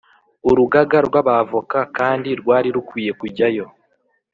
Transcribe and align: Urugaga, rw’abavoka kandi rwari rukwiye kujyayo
Urugaga, 0.49 0.97
rw’abavoka 1.07 1.79
kandi 1.97 2.29
rwari 2.41 2.69
rukwiye 2.75 3.11
kujyayo 3.19 3.65